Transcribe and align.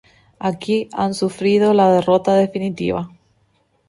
Aquí 0.39 0.89
han 0.93 1.13
sufrido 1.13 1.75
la 1.75 1.91
derrota 1.93 2.33
definitiva. 2.35 3.11